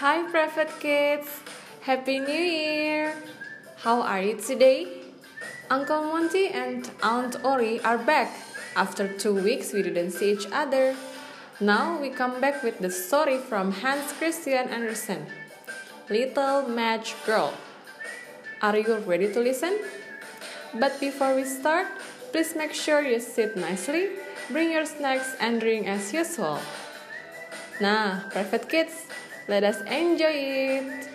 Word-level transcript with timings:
Hi, 0.00 0.22
Private 0.30 0.72
Kids! 0.80 1.28
Happy 1.82 2.20
New 2.20 2.32
Year! 2.32 3.12
How 3.84 4.00
are 4.00 4.22
you 4.22 4.40
today? 4.40 4.88
Uncle 5.68 6.04
Monty 6.04 6.48
and 6.48 6.90
Aunt 7.02 7.36
Ori 7.44 7.84
are 7.84 7.98
back. 7.98 8.32
After 8.74 9.12
two 9.12 9.34
weeks, 9.34 9.74
we 9.74 9.82
didn't 9.82 10.12
see 10.12 10.32
each 10.32 10.46
other. 10.52 10.96
Now 11.60 12.00
we 12.00 12.08
come 12.08 12.40
back 12.40 12.62
with 12.62 12.78
the 12.78 12.88
story 12.90 13.36
from 13.36 13.72
Hans 13.72 14.10
Christian 14.16 14.72
Andersen 14.72 15.26
Little 16.08 16.66
Match 16.66 17.12
Girl. 17.26 17.52
Are 18.62 18.78
you 18.78 19.04
ready 19.04 19.30
to 19.34 19.40
listen? 19.40 19.84
But 20.80 20.98
before 20.98 21.36
we 21.36 21.44
start, 21.44 21.88
please 22.32 22.56
make 22.56 22.72
sure 22.72 23.02
you 23.02 23.20
sit 23.20 23.54
nicely, 23.54 24.16
bring 24.48 24.72
your 24.72 24.86
snacks, 24.86 25.36
and 25.38 25.60
drink 25.60 25.86
as 25.86 26.10
usual. 26.14 26.58
Nah, 27.82 28.30
private 28.30 28.66
kids, 28.66 29.04
let 29.50 29.64
us 29.64 29.80
enjoy 29.80 30.30
it. 30.30 31.09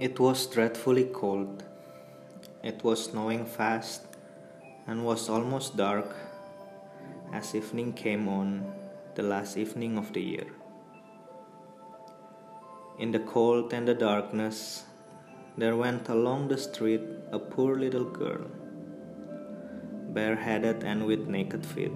It 0.00 0.18
was 0.18 0.46
dreadfully 0.46 1.04
cold. 1.12 1.62
It 2.64 2.82
was 2.82 3.04
snowing 3.04 3.44
fast 3.44 4.00
and 4.86 5.04
was 5.04 5.28
almost 5.28 5.76
dark 5.76 6.16
as 7.34 7.54
evening 7.54 7.92
came 7.92 8.26
on, 8.26 8.64
the 9.14 9.22
last 9.22 9.58
evening 9.58 9.98
of 9.98 10.10
the 10.14 10.22
year. 10.22 10.46
In 12.98 13.12
the 13.12 13.18
cold 13.18 13.74
and 13.74 13.86
the 13.86 13.92
darkness, 13.92 14.84
there 15.58 15.76
went 15.76 16.08
along 16.08 16.48
the 16.48 16.56
street 16.56 17.02
a 17.30 17.38
poor 17.38 17.76
little 17.76 18.06
girl, 18.06 18.46
bareheaded 20.14 20.82
and 20.82 21.04
with 21.04 21.28
naked 21.28 21.66
feet. 21.66 21.92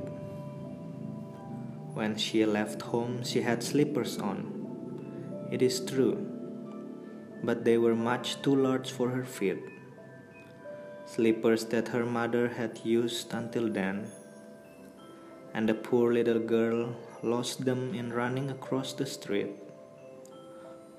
When 1.94 2.18
she 2.18 2.44
left 2.44 2.82
home, 2.82 3.24
she 3.24 3.40
had 3.40 3.62
slippers 3.62 4.18
on. 4.18 5.48
It 5.50 5.62
is 5.62 5.80
true 5.80 6.33
but 7.44 7.64
they 7.64 7.78
were 7.78 7.94
much 7.94 8.40
too 8.42 8.54
large 8.54 8.90
for 8.90 9.10
her 9.10 9.24
feet. 9.24 9.62
Slippers 11.06 11.64
that 11.66 11.88
her 11.88 12.04
mother 12.04 12.48
had 12.48 12.80
used 12.84 13.34
until 13.34 13.68
then, 13.68 14.06
and 15.52 15.68
the 15.68 15.74
poor 15.74 16.12
little 16.12 16.40
girl 16.40 16.96
lost 17.22 17.64
them 17.64 17.94
in 17.94 18.12
running 18.12 18.50
across 18.50 18.92
the 18.92 19.06
street 19.06 19.52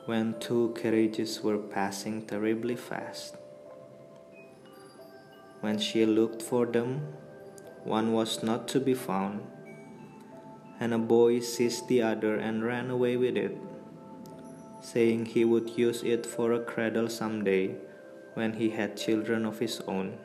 when 0.06 0.40
two 0.40 0.74
carriages 0.80 1.42
were 1.42 1.58
passing 1.58 2.22
terribly 2.26 2.76
fast. 2.76 3.36
When 5.62 5.80
she 5.80 6.06
looked 6.06 6.44
for 6.44 6.68
them, 6.68 7.02
one 7.84 8.14
was 8.14 8.44
not 8.44 8.68
to 8.70 8.80
be 8.80 8.94
found, 8.94 9.42
and 10.80 10.94
a 10.94 11.00
boy 11.00 11.40
seized 11.40 11.88
the 11.88 12.04
other 12.04 12.36
and 12.36 12.64
ran 12.64 12.92
away 12.92 13.18
with 13.18 13.36
it 13.36 13.58
saying 14.86 15.26
he 15.26 15.44
would 15.44 15.70
use 15.76 16.04
it 16.04 16.26
for 16.28 16.54
a 16.54 16.60
cradle 16.60 17.10
someday 17.10 17.76
when 18.36 18.54
he 18.54 18.70
had 18.70 18.96
children 18.96 19.44
of 19.44 19.58
his 19.58 19.82
own. 19.88 20.16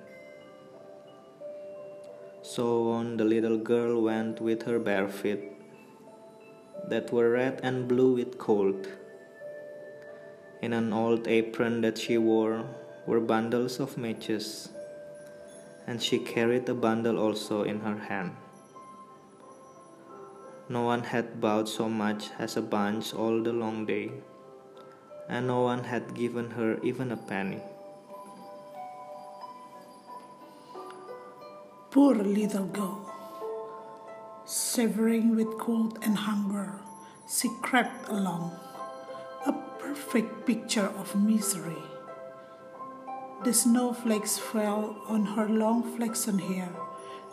So 2.42 2.90
on 2.90 3.16
the 3.16 3.24
little 3.24 3.56
girl 3.56 4.02
went 4.02 4.40
with 4.40 4.64
her 4.64 4.78
bare 4.78 5.08
feet, 5.08 5.40
that 6.88 7.10
were 7.10 7.30
red 7.30 7.60
and 7.62 7.88
blue 7.88 8.12
with 8.12 8.36
cold. 8.36 8.86
In 10.60 10.74
an 10.74 10.92
old 10.92 11.26
apron 11.26 11.80
that 11.80 11.96
she 11.96 12.18
wore 12.18 12.64
were 13.06 13.20
bundles 13.20 13.80
of 13.80 13.96
matches, 13.96 14.68
and 15.86 16.02
she 16.02 16.18
carried 16.18 16.68
a 16.68 16.74
bundle 16.74 17.18
also 17.18 17.62
in 17.62 17.80
her 17.80 17.96
hand. 17.96 18.36
No 20.68 20.82
one 20.82 21.04
had 21.04 21.40
bowed 21.40 21.68
so 21.68 21.88
much 21.88 22.28
as 22.38 22.56
a 22.56 22.62
bunch 22.62 23.14
all 23.14 23.42
the 23.42 23.52
long 23.52 23.86
day 23.86 24.12
and 25.30 25.46
no 25.46 25.60
one 25.62 25.84
had 25.84 26.12
given 26.12 26.50
her 26.50 26.76
even 26.82 27.12
a 27.12 27.16
penny. 27.16 27.60
Poor 31.92 32.16
little 32.16 32.66
girl. 32.66 33.06
Shivering 34.46 35.36
with 35.36 35.56
cold 35.58 36.00
and 36.02 36.16
hunger, 36.16 36.80
she 37.28 37.48
crept 37.62 38.08
along, 38.08 38.58
a 39.46 39.52
perfect 39.78 40.46
picture 40.46 40.90
of 40.98 41.14
misery. 41.14 41.82
The 43.44 43.54
snowflakes 43.54 44.36
fell 44.36 44.96
on 45.06 45.24
her 45.26 45.48
long 45.48 45.96
flaxen 45.96 46.40
hair, 46.40 46.72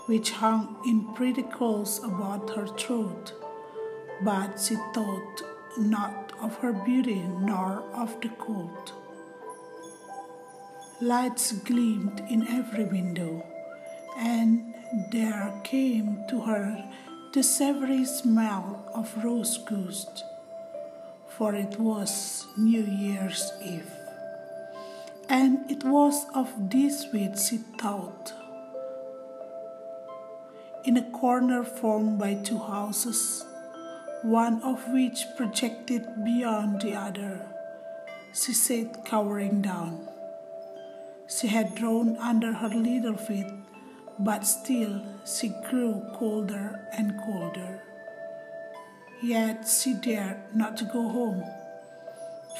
which 0.06 0.32
hung 0.32 0.78
in 0.86 1.14
pretty 1.16 1.44
curls 1.44 2.00
about 2.04 2.56
her 2.56 2.68
throat, 2.68 3.34
but 4.24 4.60
she 4.60 4.76
thought 4.94 5.57
not 5.78 6.34
of 6.42 6.56
her 6.58 6.74
beauty 6.74 7.24
nor 7.42 7.84
of 7.94 8.20
the 8.22 8.30
cold. 8.30 8.94
Lights 11.00 11.52
gleamed 11.52 12.22
in 12.30 12.48
every 12.48 12.86
window, 12.86 13.46
and 14.18 14.74
there 15.12 15.54
came 15.64 16.24
to 16.30 16.42
her 16.42 16.84
the 17.34 17.44
savory 17.44 18.04
smell 18.06 18.90
of 18.96 19.24
roast 19.24 19.66
goose, 19.68 20.08
for 21.28 21.54
it 21.54 21.80
was 21.80 22.48
New 22.58 22.84
Year's 22.84 23.52
Eve. 23.64 23.92
And 25.30 25.70
it 25.70 25.84
was 25.84 26.26
of 26.34 26.72
this 26.72 27.02
sweet 27.02 27.38
she 27.38 27.58
thought. 27.80 28.34
In 30.86 30.98
a 30.98 31.12
corner 31.12 31.64
formed 31.64 32.18
by 32.18 32.36
two 32.36 32.58
houses, 32.58 33.44
one 34.28 34.62
of 34.62 34.84
which 34.90 35.24
projected 35.38 36.04
beyond 36.26 36.82
the 36.82 36.94
other. 36.94 37.48
She 38.34 38.52
sat 38.52 39.06
cowering 39.06 39.62
down. 39.62 40.06
She 41.30 41.48
had 41.48 41.76
drawn 41.76 42.18
under 42.18 42.52
her 42.52 42.68
little 42.68 43.16
feet, 43.16 43.48
but 44.20 44.42
still 44.42 45.02
she 45.26 45.54
grew 45.70 46.04
colder 46.16 46.78
and 46.92 47.18
colder. 47.24 47.82
Yet 49.24 49.66
she 49.66 49.94
dared 49.94 50.54
not 50.54 50.76
to 50.78 50.84
go 50.84 51.08
home, 51.08 51.46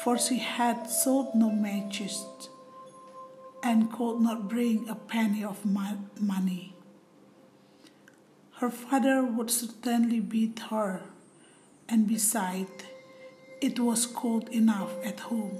for 0.02 0.16
she 0.16 0.38
had 0.38 0.88
sold 0.88 1.34
no 1.34 1.50
matches 1.50 2.24
and 3.62 3.92
could 3.92 4.20
not 4.20 4.48
bring 4.48 4.88
a 4.88 4.94
penny 4.94 5.44
of 5.44 5.66
money. 5.66 6.74
Her 8.56 8.70
father 8.70 9.22
would 9.22 9.50
certainly 9.50 10.20
beat 10.20 10.58
her 10.70 11.02
and 11.88 12.06
besides, 12.06 12.84
it 13.60 13.78
was 13.80 14.06
cold 14.06 14.48
enough 14.50 14.92
at 15.04 15.20
home, 15.20 15.58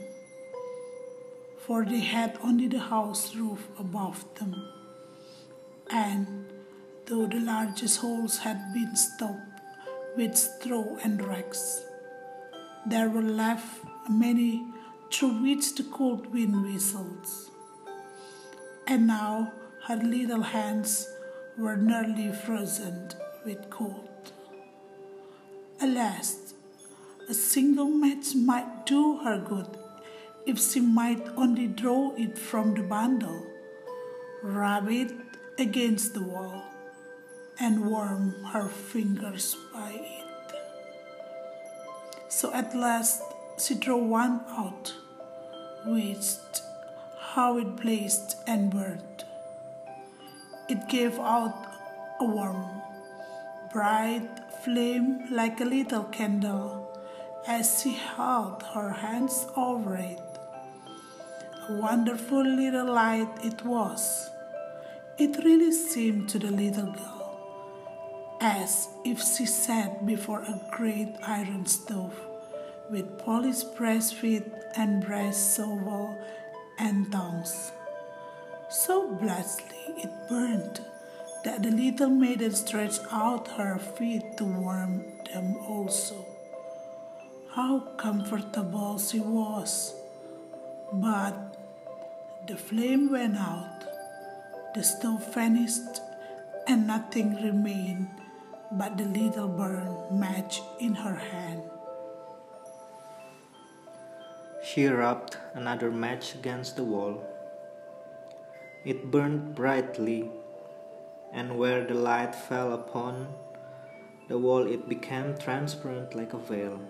for 1.58 1.84
they 1.84 2.00
had 2.00 2.38
only 2.42 2.68
the 2.68 2.78
house 2.78 3.34
roof 3.34 3.66
above 3.78 4.24
them. 4.34 4.54
And 5.90 6.46
though 7.06 7.26
the 7.26 7.40
largest 7.40 8.00
holes 8.00 8.38
had 8.38 8.72
been 8.72 8.94
stopped 8.94 9.60
with 10.16 10.36
straw 10.36 10.96
and 11.02 11.24
rags, 11.24 11.82
there 12.86 13.08
were 13.08 13.22
left 13.22 13.84
many 14.08 14.64
through 15.10 15.42
which 15.42 15.74
the 15.74 15.84
cold 15.84 16.32
wind 16.32 16.62
whistles. 16.62 17.50
And 18.86 19.06
now 19.06 19.52
her 19.86 19.96
little 19.96 20.42
hands 20.42 21.08
were 21.56 21.76
nearly 21.76 22.32
frozen 22.32 23.08
with 23.44 23.70
cold. 23.70 24.08
Alas, 25.80 26.54
a 27.28 27.34
single 27.34 27.86
match 27.86 28.34
might 28.34 28.84
do 28.84 29.18
her 29.18 29.38
good 29.38 29.78
if 30.44 30.58
she 30.58 30.80
might 30.80 31.24
only 31.36 31.68
draw 31.68 32.12
it 32.16 32.36
from 32.36 32.74
the 32.74 32.82
bundle, 32.82 33.46
rub 34.42 34.90
it 34.90 35.12
against 35.56 36.14
the 36.14 36.22
wall, 36.22 36.64
and 37.60 37.86
warm 37.86 38.32
her 38.52 38.68
fingers 38.68 39.56
by 39.72 39.92
it. 39.92 40.54
So 42.28 42.52
at 42.52 42.74
last 42.74 43.22
she 43.58 43.74
drew 43.74 43.98
one 43.98 44.40
out, 44.48 44.92
which 45.86 46.26
how 47.20 47.58
it 47.58 47.76
blazed 47.76 48.34
and 48.48 48.70
burned. 48.70 49.24
It 50.68 50.88
gave 50.88 51.20
out 51.20 51.66
a 52.20 52.24
warm, 52.24 52.77
bright 53.72 54.28
flame 54.64 55.26
like 55.30 55.60
a 55.60 55.64
little 55.64 56.04
candle 56.04 56.88
as 57.46 57.82
she 57.82 57.92
held 57.92 58.62
her 58.74 58.90
hands 58.90 59.46
over 59.56 59.96
it. 59.96 60.20
A 61.68 61.74
wonderful 61.74 62.44
little 62.44 62.92
light 62.92 63.28
it 63.44 63.64
was. 63.64 64.30
It 65.18 65.44
really 65.44 65.72
seemed 65.72 66.28
to 66.30 66.38
the 66.38 66.50
little 66.50 66.92
girl 66.92 67.18
as 68.40 68.88
if 69.04 69.20
she 69.22 69.44
sat 69.44 70.06
before 70.06 70.42
a 70.42 70.60
great 70.70 71.16
iron 71.22 71.66
stove 71.66 72.14
with 72.90 73.18
polished 73.18 73.76
brass 73.76 74.12
feet 74.12 74.50
and 74.76 75.04
brass 75.04 75.56
shovel 75.56 76.16
and 76.78 77.10
tongs. 77.12 77.72
So 78.70 79.12
blithely 79.14 80.02
it 80.02 80.10
burned 80.28 80.80
that 81.44 81.62
the 81.62 81.70
little 81.70 82.10
maiden 82.10 82.52
stretched 82.52 83.02
out 83.12 83.48
her 83.48 83.78
feet 83.78 84.36
to 84.36 84.44
warm 84.44 85.04
them 85.32 85.56
also. 85.56 86.24
How 87.54 87.80
comfortable 87.96 88.98
she 88.98 89.20
was! 89.20 89.94
But 90.92 91.56
the 92.46 92.56
flame 92.56 93.10
went 93.10 93.36
out, 93.36 93.84
the 94.74 94.82
stove 94.82 95.34
vanished, 95.34 96.00
and 96.66 96.86
nothing 96.86 97.34
remained 97.42 98.08
but 98.72 98.96
the 98.96 99.04
little 99.04 99.48
burned 99.48 100.20
match 100.20 100.60
in 100.80 100.94
her 100.94 101.14
hand. 101.14 101.62
She 104.62 104.86
rubbed 104.86 105.36
another 105.54 105.90
match 105.90 106.34
against 106.34 106.76
the 106.76 106.84
wall. 106.84 107.24
It 108.84 109.10
burned 109.10 109.54
brightly, 109.54 110.30
and 111.32 111.58
where 111.58 111.84
the 111.84 111.94
light 111.94 112.34
fell 112.34 112.72
upon 112.72 113.28
the 114.28 114.38
wall, 114.38 114.66
it 114.66 114.88
became 114.88 115.36
transparent 115.38 116.14
like 116.14 116.34
a 116.34 116.38
veil 116.38 116.80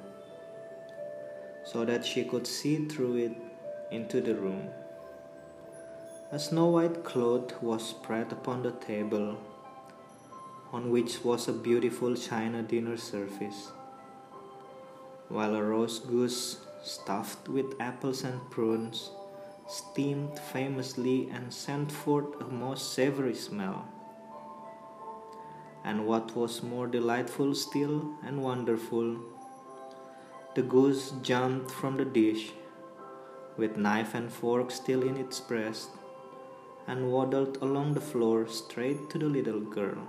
so 1.65 1.85
that 1.85 2.05
she 2.05 2.25
could 2.25 2.47
see 2.47 2.87
through 2.87 3.17
it 3.17 3.37
into 3.91 4.21
the 4.21 4.35
room. 4.35 4.69
A 6.33 6.39
snow 6.39 6.67
white 6.67 7.05
cloth 7.05 7.63
was 7.63 7.89
spread 7.89 8.33
upon 8.33 8.63
the 8.63 8.73
table, 8.73 9.39
on 10.73 10.91
which 10.91 11.25
was 11.25 11.49
a 11.49 11.53
beautiful 11.53 12.15
china 12.15 12.63
dinner 12.63 12.97
service, 12.97 13.71
while 15.29 15.55
a 15.55 15.63
roast 15.63 16.07
goose 16.07 16.59
stuffed 16.83 17.49
with 17.49 17.81
apples 17.81 18.25
and 18.25 18.41
prunes 18.51 19.11
steamed 19.69 20.39
famously 20.39 21.29
and 21.31 21.53
sent 21.53 21.93
forth 21.93 22.41
a 22.41 22.45
most 22.45 22.95
savory 22.95 23.35
smell. 23.35 23.87
And 25.89 26.07
what 26.07 26.37
was 26.37 26.63
more 26.63 26.87
delightful 26.87 27.55
still 27.55 28.13
and 28.23 28.43
wonderful, 28.43 29.17
the 30.55 30.61
goose 30.61 31.13
jumped 31.23 31.71
from 31.71 31.97
the 31.97 32.05
dish, 32.05 32.53
with 33.57 33.79
knife 33.79 34.15
and 34.15 34.31
fork 34.31 34.71
still 34.71 35.03
in 35.03 35.17
its 35.17 35.41
breast, 35.41 35.89
and 36.87 37.11
waddled 37.11 37.57
along 37.63 37.95
the 37.95 38.03
floor 38.03 38.47
straight 38.49 39.09
to 39.09 39.19
the 39.19 39.31
little 39.37 39.61
girl. 39.61 40.07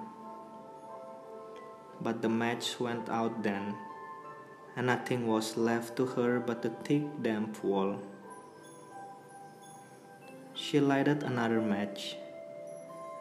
But 2.02 2.22
the 2.22 2.28
match 2.28 2.78
went 2.78 3.08
out 3.08 3.42
then, 3.42 3.74
and 4.76 4.88
nothing 4.88 5.28
was 5.28 5.56
left 5.56 5.96
to 5.96 6.06
her 6.08 6.42
but 6.42 6.62
the 6.62 6.76
thick, 6.84 7.08
damp 7.22 7.64
wall. 7.64 8.00
She 10.54 10.82
lighted 10.82 11.24
another 11.24 11.62
match, 11.62 12.18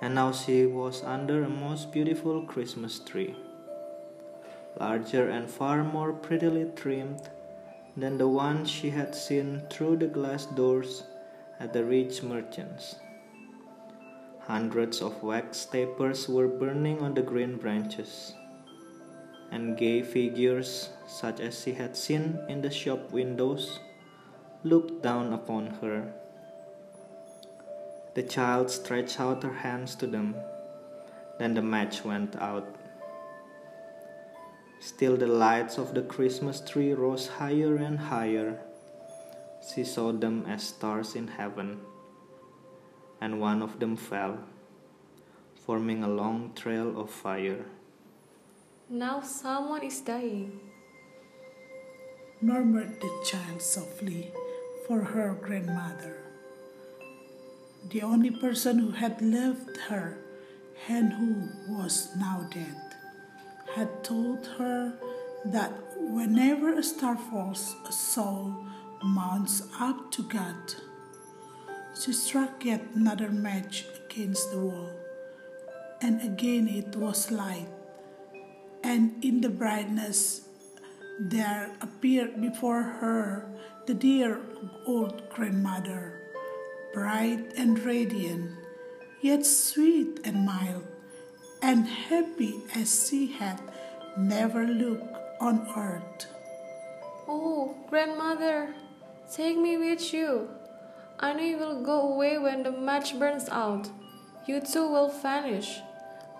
and 0.00 0.14
now 0.14 0.30
she 0.32 0.66
was 0.66 1.02
under 1.02 1.42
a 1.44 1.48
most 1.48 1.92
beautiful 1.92 2.42
Christmas 2.42 2.98
tree 2.98 3.34
larger 4.78 5.28
and 5.28 5.50
far 5.50 5.82
more 5.82 6.12
prettily 6.12 6.70
trimmed 6.76 7.30
than 7.96 8.18
the 8.18 8.28
one 8.28 8.64
she 8.64 8.90
had 8.90 9.14
seen 9.14 9.62
through 9.70 9.96
the 9.96 10.06
glass 10.06 10.46
doors 10.46 11.02
at 11.58 11.72
the 11.72 11.84
rich 11.84 12.22
merchant's. 12.22 12.96
Hundreds 14.46 15.02
of 15.02 15.22
wax 15.22 15.66
tapers 15.66 16.28
were 16.28 16.48
burning 16.48 17.00
on 17.02 17.12
the 17.12 17.22
green 17.22 17.56
branches, 17.56 18.34
and 19.50 19.76
gay 19.76 20.02
figures, 20.02 20.90
such 21.06 21.40
as 21.40 21.60
she 21.62 21.72
had 21.72 21.96
seen 21.96 22.38
in 22.48 22.62
the 22.62 22.70
shop 22.70 23.10
windows, 23.10 23.80
looked 24.62 25.02
down 25.02 25.32
upon 25.32 25.66
her. 25.82 26.12
The 28.18 28.24
child 28.24 28.68
stretched 28.68 29.20
out 29.20 29.44
her 29.44 29.62
hands 29.62 29.94
to 29.94 30.06
them. 30.08 30.34
Then 31.38 31.54
the 31.54 31.62
match 31.62 32.04
went 32.04 32.34
out. 32.34 32.66
Still, 34.80 35.16
the 35.16 35.28
lights 35.28 35.78
of 35.78 35.94
the 35.94 36.02
Christmas 36.02 36.60
tree 36.60 36.92
rose 36.94 37.28
higher 37.28 37.76
and 37.76 37.96
higher. 37.96 38.58
She 39.62 39.84
saw 39.84 40.10
them 40.10 40.46
as 40.48 40.64
stars 40.64 41.14
in 41.14 41.28
heaven, 41.28 41.78
and 43.20 43.40
one 43.40 43.62
of 43.62 43.78
them 43.78 43.94
fell, 43.94 44.42
forming 45.54 46.02
a 46.02 46.08
long 46.08 46.50
trail 46.56 46.98
of 46.98 47.10
fire. 47.10 47.66
Now 48.90 49.20
someone 49.20 49.84
is 49.84 50.00
dying, 50.00 50.58
murmured 52.42 53.00
the 53.00 53.12
child 53.24 53.62
softly 53.62 54.32
for 54.88 55.02
her 55.02 55.38
grandmother, 55.40 56.27
the 57.90 58.02
only 58.02 58.30
person 58.30 58.78
who 58.78 58.90
had 58.90 59.20
loved 59.22 59.76
her 59.88 60.18
and 60.88 61.12
who 61.12 61.48
was 61.68 62.14
now 62.16 62.46
dead 62.52 62.76
had 63.74 64.02
told 64.02 64.46
her 64.58 64.92
that 65.44 65.72
whenever 65.96 66.72
a 66.74 66.82
star 66.82 67.16
falls, 67.16 67.76
a 67.88 67.92
soul 67.92 68.54
mounts 69.04 69.62
up 69.78 70.10
to 70.10 70.22
God. 70.22 70.74
She 71.98 72.12
struck 72.12 72.64
yet 72.64 72.82
another 72.94 73.30
match 73.30 73.84
against 74.04 74.50
the 74.50 74.58
wall, 74.58 74.90
and 76.00 76.20
again 76.22 76.68
it 76.68 76.96
was 76.96 77.30
light, 77.30 77.68
and 78.82 79.22
in 79.24 79.40
the 79.40 79.48
brightness 79.48 80.48
there 81.18 81.70
appeared 81.80 82.40
before 82.40 82.82
her 82.82 83.48
the 83.86 83.94
dear 83.94 84.40
old 84.86 85.28
grandmother, 85.30 86.17
bright 86.98 87.52
and 87.56 87.78
radiant, 87.84 88.50
yet 89.22 89.46
sweet 89.46 90.18
and 90.24 90.44
mild 90.44 90.82
and 91.62 91.86
happy 91.86 92.58
as 92.74 92.90
she 93.06 93.30
had 93.38 93.60
never 94.16 94.66
looked 94.66 95.14
on 95.40 95.64
earth. 95.76 96.26
Oh, 97.28 97.76
grandmother, 97.88 98.74
take 99.30 99.56
me 99.56 99.78
with 99.78 100.12
you. 100.12 100.48
I 101.20 101.34
know 101.34 101.44
you 101.44 101.58
will 101.58 101.84
go 101.84 102.14
away 102.14 102.36
when 102.36 102.64
the 102.64 102.72
match 102.72 103.16
burns 103.16 103.48
out. 103.48 103.88
You 104.48 104.60
too 104.60 104.90
will 104.90 105.08
vanish, 105.22 105.78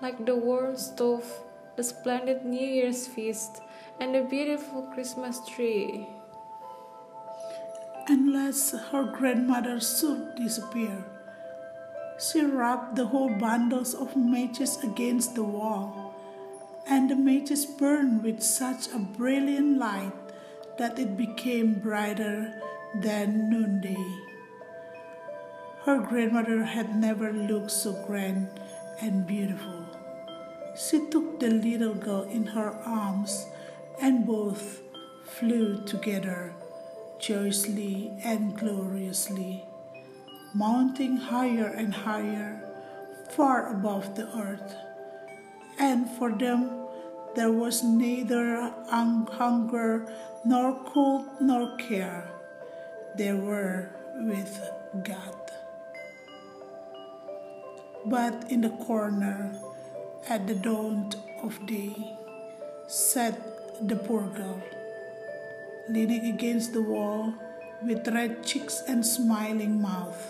like 0.03 0.27
the 0.27 0.35
warm 0.35 0.77
stove, 0.77 1.31
the 1.77 1.85
splendid 1.85 2.45
New 2.45 2.67
Year's 2.67 3.07
feast, 3.07 3.62
and 4.00 4.12
the 4.12 4.23
beautiful 4.23 4.91
Christmas 4.93 5.38
tree. 5.47 6.09
Unless 8.09 8.73
her 8.91 9.05
grandmother 9.05 9.79
should 9.81 10.35
disappear 10.37 11.05
she 12.19 12.41
rubbed 12.41 12.97
the 12.97 13.07
whole 13.07 13.31
bundles 13.38 13.95
of 13.95 14.17
matches 14.17 14.83
against 14.83 15.37
the 15.37 15.43
wall, 15.43 16.15
and 16.88 17.09
the 17.09 17.15
matches 17.15 17.65
burned 17.65 18.25
with 18.25 18.43
such 18.43 18.88
a 18.88 18.99
brilliant 18.99 19.79
light 19.79 20.12
that 20.79 20.99
it 20.99 21.17
became 21.17 21.75
brighter 21.75 22.53
than 22.97 23.49
noonday. 23.49 24.05
Her 25.85 25.99
grandmother 26.00 26.65
had 26.65 26.97
never 26.97 27.33
looked 27.33 27.71
so 27.71 27.93
grand 28.07 28.49
and 29.00 29.27
beautiful. 29.27 29.87
She 30.77 31.07
took 31.07 31.38
the 31.38 31.50
little 31.50 31.95
girl 31.95 32.23
in 32.25 32.47
her 32.47 32.71
arms, 32.85 33.47
and 34.03 34.27
both 34.27 34.81
flew 35.25 35.85
together 35.87 36.55
joyously 37.19 38.13
and 38.25 38.57
gloriously 38.57 39.65
mounting 40.55 41.17
higher 41.17 41.67
and 41.67 41.93
higher, 41.93 42.61
far 43.31 43.73
above 43.73 44.15
the 44.17 44.27
earth. 44.37 44.75
and 45.79 46.11
for 46.19 46.31
them 46.33 46.71
there 47.37 47.53
was 47.53 47.85
neither 47.85 48.73
hunger 48.91 50.11
nor 50.45 50.75
cold 50.91 51.25
nor 51.41 51.77
care. 51.77 52.29
They 53.17 53.33
were 53.33 53.91
with 54.17 54.59
God. 55.05 55.39
But 58.07 58.51
in 58.51 58.63
the 58.63 58.71
corner, 58.71 59.55
at 60.29 60.49
the 60.49 60.55
dawn 60.55 61.13
of 61.43 61.55
day, 61.67 61.95
sat 62.89 63.39
the 63.87 63.97
poor 63.97 64.27
girl, 64.27 64.61
leaning 65.88 66.33
against 66.35 66.73
the 66.73 66.83
wall 66.83 67.35
with 67.83 68.07
red 68.09 68.45
cheeks 68.45 68.83
and 68.88 69.04
smiling 69.04 69.80
mouth, 69.80 70.21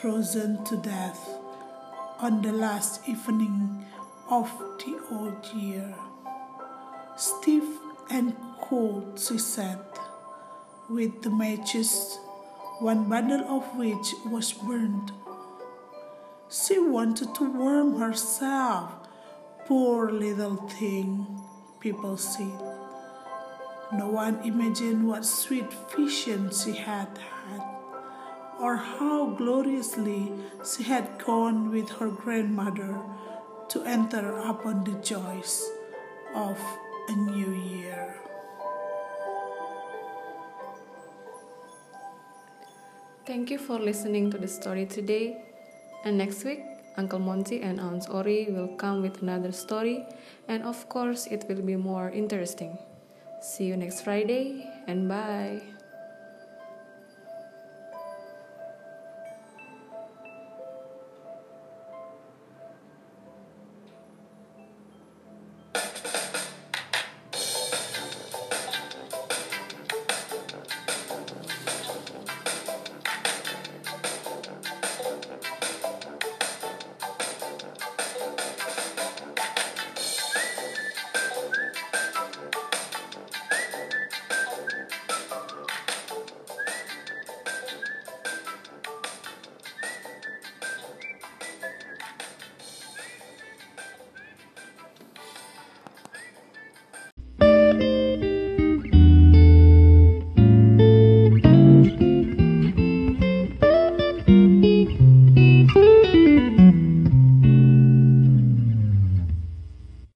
frozen 0.00 0.62
to 0.64 0.76
death 0.76 1.28
on 2.18 2.42
the 2.42 2.52
last 2.52 3.08
evening 3.08 3.84
of 4.28 4.50
the 4.78 4.98
old 5.10 5.46
year. 5.54 5.94
Stiff 7.16 7.64
and 8.10 8.34
cold, 8.60 9.18
she 9.18 9.38
sat, 9.38 9.98
with 10.90 11.22
the 11.22 11.30
matches, 11.30 12.18
one 12.80 13.08
bundle 13.08 13.44
of 13.48 13.64
which 13.76 14.14
was 14.26 14.52
burned. 14.52 15.12
She 16.50 16.78
wanted 16.78 17.34
to 17.36 17.44
warm 17.44 17.98
herself, 17.98 18.92
poor 19.66 20.10
little 20.10 20.56
thing, 20.68 21.26
people 21.80 22.16
said. 22.16 22.71
No 23.92 24.08
one 24.08 24.40
imagined 24.42 25.06
what 25.06 25.24
sweet 25.24 25.70
vision 25.94 26.50
she 26.50 26.72
had 26.72 27.12
had, 27.18 27.60
or 28.58 28.76
how 28.76 29.34
gloriously 29.36 30.32
she 30.64 30.82
had 30.82 31.18
gone 31.22 31.70
with 31.70 31.90
her 32.00 32.08
grandmother 32.08 32.96
to 33.68 33.82
enter 33.84 34.38
upon 34.38 34.84
the 34.84 34.96
joys 35.04 35.68
of 36.34 36.58
a 37.08 37.12
new 37.12 37.52
year. 37.52 38.16
Thank 43.26 43.50
you 43.50 43.58
for 43.58 43.78
listening 43.78 44.30
to 44.30 44.38
the 44.38 44.48
story 44.48 44.86
today. 44.86 45.44
And 46.04 46.16
next 46.18 46.44
week, 46.44 46.64
Uncle 46.96 47.18
Monty 47.18 47.60
and 47.62 47.78
Aunt 47.78 48.08
Ori 48.10 48.48
will 48.50 48.68
come 48.76 49.02
with 49.02 49.22
another 49.22 49.52
story, 49.52 50.04
and 50.48 50.62
of 50.62 50.88
course, 50.88 51.26
it 51.26 51.44
will 51.48 51.62
be 51.62 51.76
more 51.76 52.10
interesting. 52.10 52.78
See 53.42 53.64
you 53.64 53.76
next 53.76 54.02
Friday, 54.02 54.70
and 54.86 55.08
bye. 55.08 55.71